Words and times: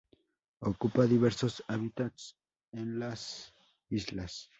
Ocupa 0.61 1.05
diversos 1.05 1.63
hábitats 1.67 2.35
en 2.71 2.97
las 2.97 3.53
islas. 3.91 4.49